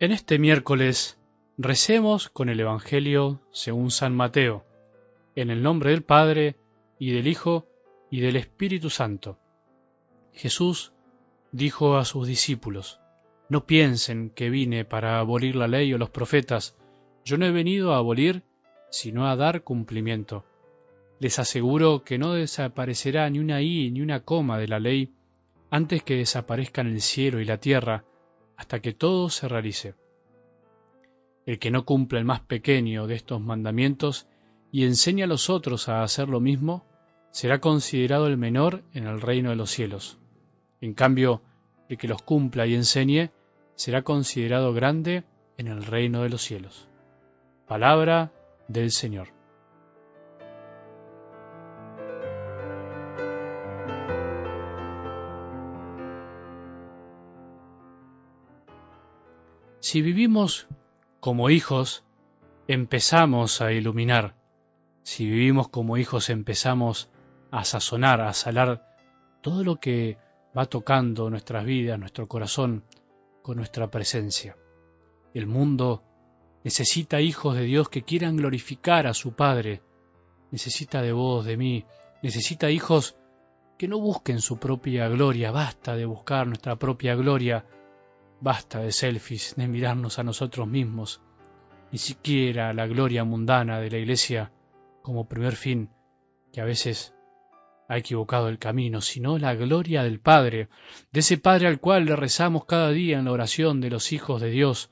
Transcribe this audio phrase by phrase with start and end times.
[0.00, 1.18] En este miércoles
[1.56, 4.64] recemos con el Evangelio según San Mateo,
[5.34, 6.54] en el nombre del Padre,
[7.00, 7.66] y del Hijo,
[8.08, 9.40] y del Espíritu Santo.
[10.32, 10.92] Jesús
[11.50, 13.00] dijo a sus discípulos,
[13.48, 16.76] No piensen que vine para abolir la ley o los profetas,
[17.24, 18.44] yo no he venido a abolir,
[18.90, 20.44] sino a dar cumplimiento.
[21.18, 25.12] Les aseguro que no desaparecerá ni una i ni una coma de la ley
[25.70, 28.04] antes que desaparezcan el cielo y la tierra,
[28.58, 29.94] hasta que todo se realice.
[31.46, 34.26] El que no cumple el más pequeño de estos mandamientos
[34.72, 36.84] y enseña a los otros a hacer lo mismo,
[37.30, 40.18] será considerado el menor en el reino de los cielos.
[40.80, 41.40] En cambio,
[41.88, 43.30] el que los cumpla y enseñe,
[43.76, 45.24] será considerado grande
[45.56, 46.88] en el reino de los cielos.
[47.68, 48.32] Palabra
[48.66, 49.37] del Señor.
[59.80, 60.66] Si vivimos
[61.20, 62.04] como hijos,
[62.66, 64.34] empezamos a iluminar.
[65.02, 67.10] Si vivimos como hijos, empezamos
[67.52, 68.96] a sazonar, a salar
[69.40, 70.18] todo lo que
[70.56, 72.82] va tocando nuestras vidas, nuestro corazón,
[73.42, 74.56] con nuestra presencia.
[75.32, 76.02] El mundo
[76.64, 79.80] necesita hijos de Dios que quieran glorificar a su Padre,
[80.50, 81.84] necesita de vos, de mí,
[82.20, 83.16] necesita hijos
[83.78, 87.64] que no busquen su propia gloria, basta de buscar nuestra propia gloria,
[88.40, 91.20] Basta de selfies, de mirarnos a nosotros mismos,
[91.90, 94.52] ni siquiera la gloria mundana de la Iglesia
[95.02, 95.90] como primer fin,
[96.52, 97.14] que a veces
[97.88, 100.68] ha equivocado el camino, sino la gloria del Padre,
[101.10, 104.40] de ese Padre al cual le rezamos cada día en la oración de los hijos
[104.40, 104.90] de Dios,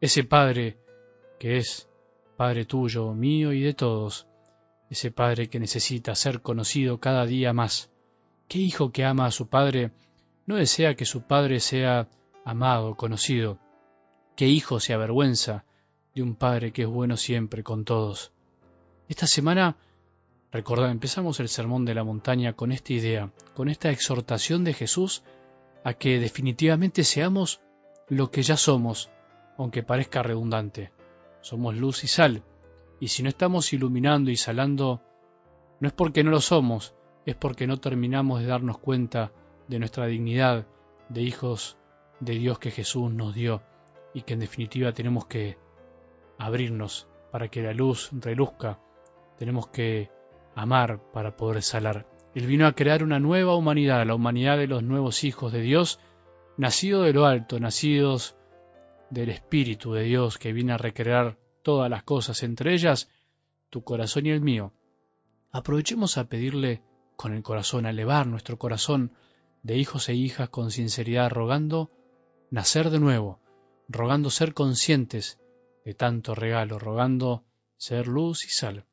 [0.00, 0.78] ese Padre
[1.38, 1.88] que es
[2.36, 4.28] Padre tuyo, mío y de todos,
[4.90, 7.90] ese Padre que necesita ser conocido cada día más.
[8.48, 9.92] ¿Qué hijo que ama a su Padre
[10.46, 12.08] no desea que su Padre sea
[12.44, 13.58] amado, conocido.
[14.36, 15.64] ¿Qué hijo se avergüenza
[16.14, 18.32] de un padre que es bueno siempre con todos?
[19.08, 19.76] Esta semana,
[20.52, 25.22] recordad, empezamos el sermón de la montaña con esta idea, con esta exhortación de Jesús
[25.84, 27.60] a que definitivamente seamos
[28.08, 29.10] lo que ya somos,
[29.56, 30.92] aunque parezca redundante.
[31.40, 32.42] Somos luz y sal,
[33.00, 35.02] y si no estamos iluminando y salando,
[35.80, 36.94] no es porque no lo somos,
[37.26, 39.32] es porque no terminamos de darnos cuenta
[39.68, 40.66] de nuestra dignidad
[41.08, 41.76] de hijos
[42.20, 43.62] de Dios que Jesús nos dio
[44.12, 45.58] y que en definitiva tenemos que
[46.38, 48.78] abrirnos para que la luz reluzca,
[49.38, 50.10] tenemos que
[50.54, 52.06] amar para poder salar.
[52.34, 56.00] Él vino a crear una nueva humanidad, la humanidad de los nuevos hijos de Dios,
[56.56, 58.36] nacidos de lo alto, nacidos
[59.10, 63.10] del Espíritu de Dios que viene a recrear todas las cosas, entre ellas
[63.70, 64.72] tu corazón y el mío.
[65.50, 66.82] Aprovechemos a pedirle
[67.16, 69.12] con el corazón, a elevar nuestro corazón
[69.62, 71.90] de hijos e hijas con sinceridad, rogando
[72.50, 73.40] nacer de nuevo,
[73.88, 75.40] rogando ser conscientes
[75.84, 77.44] de tanto regalo, rogando
[77.76, 78.86] ser luz y sal.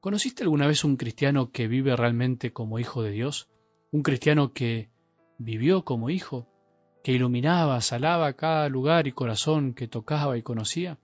[0.00, 3.48] ¿Conociste alguna vez un cristiano que vive realmente como hijo de Dios?
[3.90, 4.90] ¿Un cristiano que
[5.38, 6.48] vivió como hijo?
[7.02, 10.98] ¿Que iluminaba, salaba cada lugar y corazón que tocaba y conocía?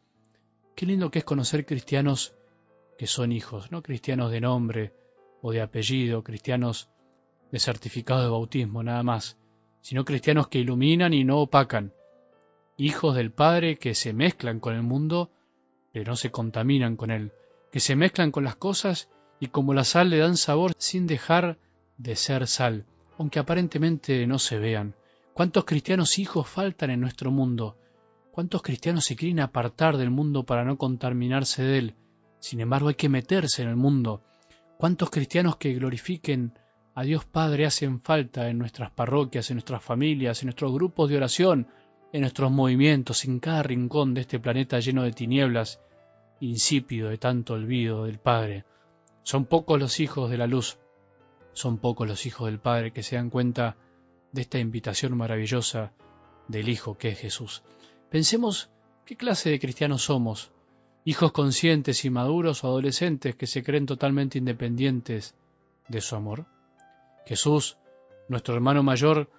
[0.74, 2.34] Qué lindo que es conocer cristianos
[2.98, 4.94] que son hijos, no cristianos de nombre
[5.40, 6.90] o de apellido, cristianos
[7.50, 9.38] de certificado de bautismo, nada más,
[9.80, 11.92] sino cristianos que iluminan y no opacan,
[12.76, 15.30] hijos del Padre que se mezclan con el mundo,
[15.92, 17.32] pero no se contaminan con él,
[17.70, 21.58] que se mezclan con las cosas y como la sal le dan sabor sin dejar
[21.98, 22.86] de ser sal,
[23.18, 24.94] aunque aparentemente no se vean.
[25.34, 27.76] ¿Cuántos cristianos hijos faltan en nuestro mundo?
[28.32, 31.94] ¿Cuántos cristianos se quieren apartar del mundo para no contaminarse de él?
[32.38, 34.22] Sin embargo, hay que meterse en el mundo.
[34.78, 36.54] ¿Cuántos cristianos que glorifiquen
[37.00, 41.16] a Dios Padre hacen falta en nuestras parroquias, en nuestras familias, en nuestros grupos de
[41.16, 41.66] oración,
[42.12, 45.80] en nuestros movimientos, en cada rincón de este planeta lleno de tinieblas,
[46.40, 48.66] insípido de tanto olvido del Padre.
[49.22, 50.78] Son pocos los hijos de la luz,
[51.54, 53.78] son pocos los hijos del Padre que se dan cuenta
[54.32, 55.94] de esta invitación maravillosa
[56.48, 57.62] del Hijo que es Jesús.
[58.10, 58.68] Pensemos
[59.06, 60.52] qué clase de cristianos somos,
[61.06, 65.34] hijos conscientes y maduros o adolescentes que se creen totalmente independientes
[65.88, 66.59] de su amor.
[67.26, 67.78] Jesús,
[68.28, 69.30] nuestro hermano mayor,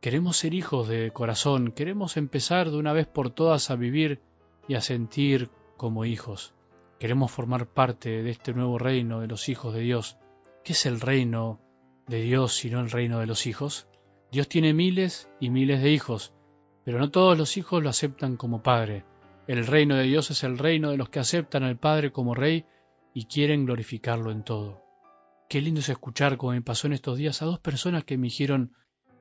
[0.00, 4.20] queremos ser hijos de corazón, queremos empezar de una vez por todas a vivir
[4.68, 6.54] y a sentir como hijos.
[6.98, 10.18] Queremos formar parte de este nuevo reino de los hijos de Dios.
[10.64, 11.60] ¿Qué es el reino
[12.06, 13.88] de Dios sino el reino de los hijos?
[14.30, 16.34] Dios tiene miles y miles de hijos,
[16.84, 19.04] pero no todos los hijos lo aceptan como padre.
[19.50, 22.66] El reino de Dios es el reino de los que aceptan al Padre como Rey
[23.12, 24.79] y quieren glorificarlo en todo.
[25.50, 28.28] Qué lindo es escuchar, como me pasó en estos días, a dos personas que me
[28.28, 28.72] dijeron,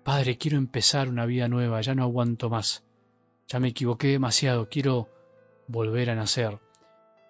[0.03, 2.85] Padre, quiero empezar una vida nueva, ya no aguanto más.
[3.47, 5.09] ya me equivoqué demasiado, quiero
[5.67, 6.59] volver a nacer.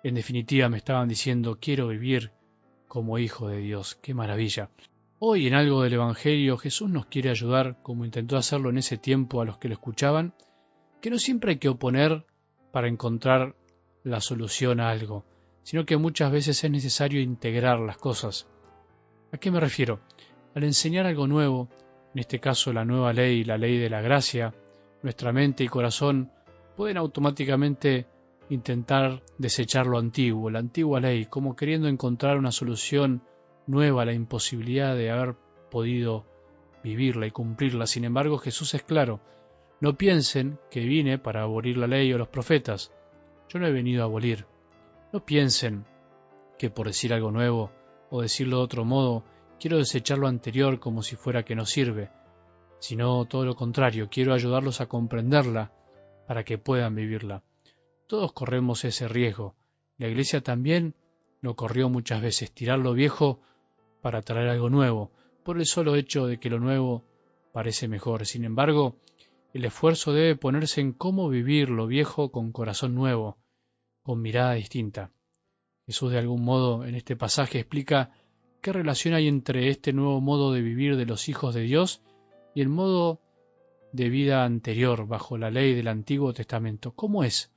[0.04, 2.34] En definitiva me estaban diciendo, quiero vivir
[2.90, 3.96] como hijo de Dios.
[3.96, 4.70] ¡Qué maravilla!
[5.18, 9.40] Hoy en algo del Evangelio Jesús nos quiere ayudar, como intentó hacerlo en ese tiempo
[9.40, 10.34] a los que lo escuchaban,
[11.00, 12.26] que no siempre hay que oponer
[12.74, 13.56] para encontrar
[14.04, 15.24] la solución a algo,
[15.64, 18.50] sino que muchas veces es necesario integrar las cosas.
[19.32, 20.00] ¿A qué me refiero?
[20.56, 21.70] Al enseñar algo nuevo,
[22.14, 24.56] en este caso la nueva ley, la ley de la gracia,
[25.04, 26.32] nuestra mente y corazón
[26.76, 28.08] pueden automáticamente
[28.50, 33.22] intentar desechar lo antiguo, la antigua ley, como queriendo encontrar una solución
[33.68, 35.36] nueva a la imposibilidad de haber
[35.70, 36.26] podido
[36.84, 37.86] vivirla y cumplirla.
[37.86, 39.20] Sin embargo, Jesús es claro,
[39.80, 42.92] no piensen que vine para abolir la ley o los profetas.
[43.48, 44.48] Yo no he venido a abolir.
[45.14, 45.86] No piensen
[46.58, 47.72] que por decir algo nuevo
[48.10, 49.24] o decirlo de otro modo,
[49.60, 52.10] quiero desechar lo anterior como si fuera que no sirve,
[52.80, 55.72] sino todo lo contrario, quiero ayudarlos a comprenderla
[56.28, 57.44] para que puedan vivirla.
[58.08, 59.56] Todos corremos ese riesgo.
[59.98, 60.96] La Iglesia también
[61.42, 63.40] lo corrió muchas veces, tirar lo viejo
[64.02, 65.12] para traer algo nuevo,
[65.44, 67.04] por el solo hecho de que lo nuevo
[67.52, 68.26] parece mejor.
[68.26, 68.96] Sin embargo,
[69.54, 73.38] el esfuerzo debe ponerse en cómo vivir lo viejo con corazón nuevo,
[74.04, 75.12] con mirada distinta.
[75.90, 78.12] Jesús de algún modo en este pasaje explica
[78.62, 82.04] qué relación hay entre este nuevo modo de vivir de los hijos de Dios
[82.54, 83.20] y el modo
[83.92, 86.92] de vida anterior bajo la ley del Antiguo Testamento.
[86.92, 87.52] ¿Cómo es?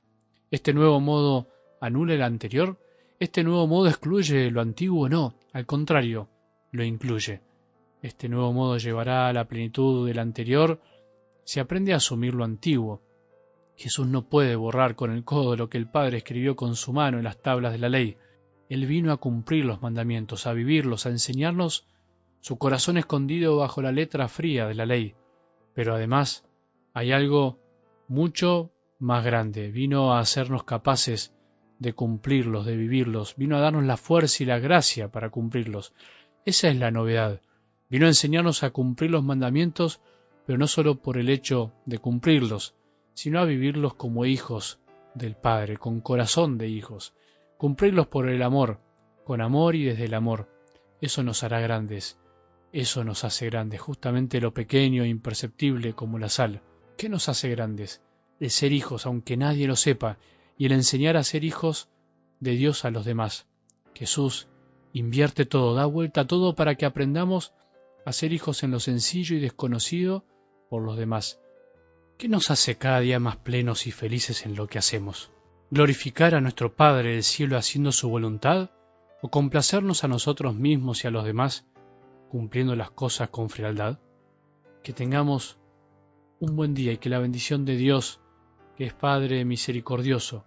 [0.49, 1.47] ¿Este nuevo modo
[1.79, 2.79] anula el anterior?
[3.19, 5.07] ¿Este nuevo modo excluye lo antiguo?
[5.09, 6.27] No, al contrario,
[6.71, 7.39] lo incluye.
[8.01, 10.81] Este nuevo modo llevará a la plenitud del anterior
[11.43, 13.03] si aprende a asumir lo antiguo.
[13.75, 17.17] Jesús no puede borrar con el codo lo que el Padre escribió con su mano
[17.17, 18.17] en las tablas de la ley.
[18.69, 21.87] Él vino a cumplir los mandamientos, a vivirlos, a enseñarnos
[22.41, 25.15] su corazón escondido bajo la letra fría de la ley.
[25.73, 26.45] Pero además
[26.93, 27.59] hay algo
[28.07, 29.71] mucho más grande.
[29.71, 31.33] Vino a hacernos capaces
[31.79, 33.35] de cumplirlos, de vivirlos.
[33.37, 35.93] Vino a darnos la fuerza y la gracia para cumplirlos.
[36.45, 37.41] Esa es la novedad.
[37.89, 40.01] Vino a enseñarnos a cumplir los mandamientos,
[40.45, 42.75] pero no solo por el hecho de cumplirlos,
[43.13, 44.79] sino a vivirlos como hijos
[45.13, 47.13] del Padre, con corazón de hijos.
[47.57, 48.79] Cumplirlos por el amor,
[49.23, 50.49] con amor y desde el amor.
[51.01, 52.19] Eso nos hará grandes.
[52.71, 56.61] Eso nos hace grandes, justamente lo pequeño e imperceptible como la sal.
[56.97, 58.01] ¿Qué nos hace grandes?
[58.39, 60.17] El ser hijos, aunque nadie lo sepa,
[60.57, 61.89] y el enseñar a ser hijos
[62.39, 63.47] de Dios a los demás.
[63.93, 64.47] Jesús
[64.91, 67.53] invierte todo, da vuelta todo para que aprendamos
[68.05, 70.25] a ser hijos en lo sencillo y desconocido
[70.69, 71.39] por los demás.
[72.17, 75.31] ¿Qué nos hace cada día más plenos y felices en lo que hacemos?
[75.71, 78.69] ¿Glorificar a nuestro Padre del cielo haciendo su voluntad?
[79.21, 81.65] ¿O complacernos a nosotros mismos y a los demás
[82.29, 83.99] cumpliendo las cosas con frialdad?
[84.83, 85.57] Que tengamos
[86.39, 88.21] un buen día y que la bendición de Dios,
[88.77, 90.45] que es Padre misericordioso,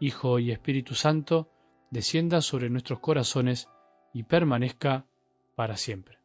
[0.00, 1.48] Hijo y Espíritu Santo,
[1.90, 3.68] descienda sobre nuestros corazones
[4.12, 5.06] y permanezca
[5.54, 6.18] para siempre.